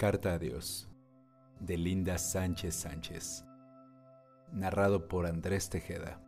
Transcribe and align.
Carta 0.00 0.32
a 0.32 0.38
Dios 0.38 0.88
de 1.60 1.76
Linda 1.76 2.16
Sánchez 2.16 2.74
Sánchez. 2.74 3.44
Narrado 4.50 5.08
por 5.08 5.26
Andrés 5.26 5.68
Tejeda. 5.68 6.24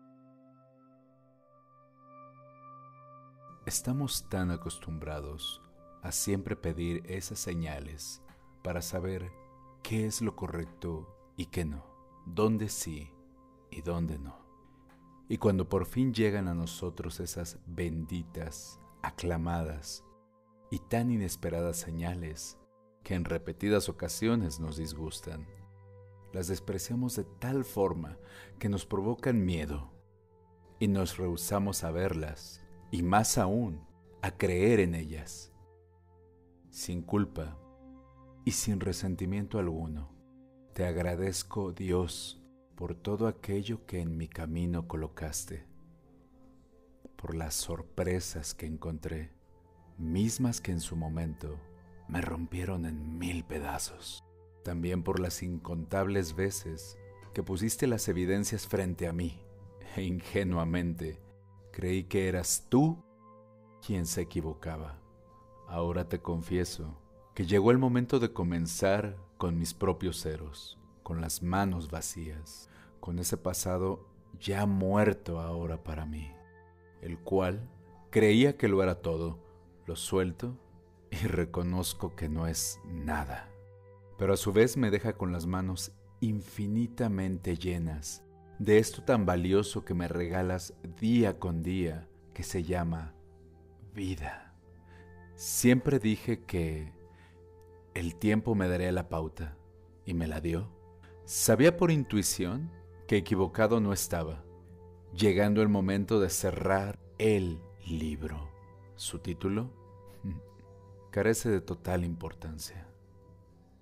Estamos 3.64 4.28
tan 4.28 4.50
acostumbrados 4.50 5.62
a 6.02 6.12
siempre 6.12 6.54
pedir 6.54 7.02
esas 7.06 7.38
señales 7.38 8.22
para 8.62 8.82
saber 8.82 9.32
qué 9.82 10.04
es 10.04 10.20
lo 10.20 10.36
correcto 10.36 11.32
y 11.38 11.46
qué 11.46 11.64
no, 11.64 11.82
dónde 12.26 12.68
sí 12.68 13.08
y 13.70 13.80
dónde 13.80 14.18
no. 14.18 14.36
Y 15.30 15.38
cuando 15.38 15.70
por 15.70 15.86
fin 15.86 16.12
llegan 16.12 16.46
a 16.46 16.54
nosotros 16.54 17.20
esas 17.20 17.58
benditas, 17.64 18.78
aclamadas 19.00 20.04
y 20.70 20.78
tan 20.78 21.10
inesperadas 21.10 21.78
señales, 21.78 22.58
que 23.02 23.14
en 23.14 23.24
repetidas 23.24 23.88
ocasiones 23.88 24.60
nos 24.60 24.76
disgustan. 24.76 25.46
Las 26.32 26.48
despreciamos 26.48 27.16
de 27.16 27.24
tal 27.24 27.64
forma 27.64 28.18
que 28.58 28.68
nos 28.68 28.86
provocan 28.86 29.44
miedo 29.44 29.92
y 30.78 30.88
nos 30.88 31.16
rehusamos 31.16 31.84
a 31.84 31.90
verlas 31.90 32.64
y 32.90 33.02
más 33.02 33.38
aún 33.38 33.86
a 34.22 34.30
creer 34.30 34.80
en 34.80 34.94
ellas. 34.94 35.52
Sin 36.70 37.02
culpa 37.02 37.58
y 38.44 38.52
sin 38.52 38.80
resentimiento 38.80 39.58
alguno, 39.58 40.10
te 40.72 40.86
agradezco 40.86 41.72
Dios 41.72 42.42
por 42.76 42.94
todo 42.94 43.26
aquello 43.26 43.84
que 43.84 44.00
en 44.00 44.16
mi 44.16 44.26
camino 44.28 44.88
colocaste, 44.88 45.66
por 47.16 47.34
las 47.34 47.54
sorpresas 47.54 48.54
que 48.54 48.66
encontré, 48.66 49.32
mismas 49.98 50.60
que 50.60 50.72
en 50.72 50.80
su 50.80 50.96
momento 50.96 51.60
me 52.12 52.20
rompieron 52.20 52.84
en 52.84 53.18
mil 53.18 53.42
pedazos. 53.42 54.22
También 54.62 55.02
por 55.02 55.18
las 55.18 55.42
incontables 55.42 56.36
veces 56.36 56.98
que 57.32 57.42
pusiste 57.42 57.86
las 57.86 58.06
evidencias 58.06 58.66
frente 58.66 59.08
a 59.08 59.14
mí 59.14 59.40
e 59.96 60.02
ingenuamente 60.02 61.18
creí 61.72 62.04
que 62.04 62.28
eras 62.28 62.66
tú 62.68 63.02
quien 63.84 64.04
se 64.04 64.20
equivocaba. 64.20 64.98
Ahora 65.66 66.06
te 66.06 66.20
confieso 66.20 66.98
que 67.34 67.46
llegó 67.46 67.70
el 67.70 67.78
momento 67.78 68.20
de 68.20 68.30
comenzar 68.30 69.16
con 69.38 69.58
mis 69.58 69.72
propios 69.72 70.20
ceros, 70.20 70.78
con 71.02 71.22
las 71.22 71.42
manos 71.42 71.90
vacías, 71.90 72.68
con 73.00 73.18
ese 73.20 73.38
pasado 73.38 74.06
ya 74.38 74.66
muerto 74.66 75.40
ahora 75.40 75.82
para 75.82 76.04
mí, 76.04 76.30
el 77.00 77.18
cual 77.18 77.70
creía 78.10 78.58
que 78.58 78.68
lo 78.68 78.82
era 78.82 78.96
todo, 78.96 79.38
lo 79.86 79.96
suelto 79.96 80.58
y 81.12 81.26
reconozco 81.26 82.16
que 82.16 82.28
no 82.28 82.48
es 82.48 82.80
nada, 82.84 83.48
pero 84.18 84.32
a 84.32 84.36
su 84.36 84.52
vez 84.52 84.76
me 84.76 84.90
deja 84.90 85.12
con 85.12 85.30
las 85.30 85.46
manos 85.46 85.92
infinitamente 86.20 87.56
llenas 87.56 88.24
de 88.58 88.78
esto 88.78 89.02
tan 89.02 89.26
valioso 89.26 89.84
que 89.84 89.94
me 89.94 90.08
regalas 90.08 90.74
día 91.00 91.38
con 91.38 91.62
día, 91.62 92.08
que 92.32 92.42
se 92.42 92.62
llama 92.62 93.14
vida. 93.94 94.54
Siempre 95.34 95.98
dije 95.98 96.44
que 96.44 96.92
el 97.94 98.16
tiempo 98.16 98.54
me 98.54 98.68
daría 98.68 98.92
la 98.92 99.08
pauta, 99.08 99.56
y 100.04 100.14
me 100.14 100.26
la 100.26 100.40
dio. 100.40 100.68
Sabía 101.24 101.76
por 101.76 101.90
intuición 101.90 102.70
que 103.06 103.16
equivocado 103.16 103.80
no 103.80 103.92
estaba, 103.92 104.44
llegando 105.14 105.62
el 105.62 105.68
momento 105.68 106.20
de 106.20 106.30
cerrar 106.30 106.98
el 107.18 107.60
libro. 107.86 108.48
Su 108.96 109.18
título, 109.18 109.70
carece 111.12 111.50
de 111.50 111.60
total 111.60 112.04
importancia. 112.04 112.88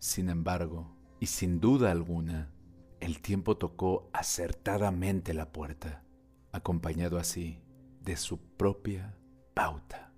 Sin 0.00 0.28
embargo, 0.28 0.90
y 1.20 1.26
sin 1.26 1.60
duda 1.60 1.92
alguna, 1.92 2.50
el 2.98 3.22
tiempo 3.22 3.56
tocó 3.56 4.10
acertadamente 4.12 5.32
la 5.32 5.52
puerta, 5.52 6.02
acompañado 6.50 7.18
así 7.18 7.62
de 8.02 8.16
su 8.16 8.38
propia 8.38 9.16
pauta. 9.54 10.09